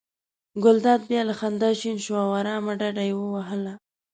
ګلداد 0.63 1.01
بیا 1.09 1.21
له 1.29 1.33
خندا 1.39 1.69
شین 1.79 1.97
شو 2.03 2.13
او 2.23 2.29
آرامه 2.39 2.73
ډډه 2.79 3.03
یې 3.09 3.15
ووهله. 3.17 3.73